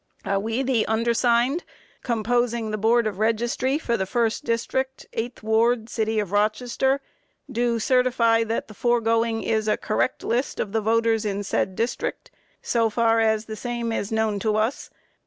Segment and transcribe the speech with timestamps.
[0.25, 0.39] A.
[0.39, 1.63] "We, the undersigned,
[2.01, 7.01] composing the Board of Registry for the first district, 8th Ward, City of Rochester,
[7.51, 12.31] do certify that the foregoing is a correct list of the voters in said district,
[12.63, 14.89] so far as the same is known to us.